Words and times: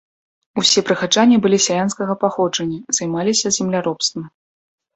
Усе 0.61 0.79
прыхаджане 0.87 1.37
былі 1.43 1.59
сялянскага 1.67 2.17
паходжання, 2.25 2.81
займаліся 3.01 3.55
земляробствам. 3.61 4.23